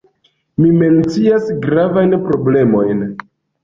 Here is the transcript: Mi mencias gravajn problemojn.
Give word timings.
Mi 0.63 0.71
mencias 0.77 1.53
gravajn 1.69 2.19
problemojn. 2.27 3.09